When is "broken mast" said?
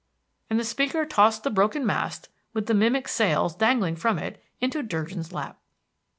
1.51-2.27